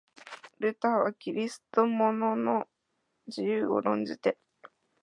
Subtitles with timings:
[0.57, 2.67] ルターはキリスト者の
[3.27, 4.35] 自由を論じて、